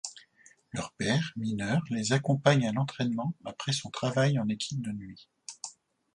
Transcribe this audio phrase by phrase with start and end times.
[0.73, 5.29] Leur père, mineur, les accompagne à l'entraînement après son travail en équipe de nuit.